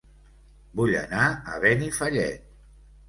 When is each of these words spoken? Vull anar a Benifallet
Vull 0.79 0.95
anar 1.03 1.27
a 1.29 1.59
Benifallet 1.67 2.51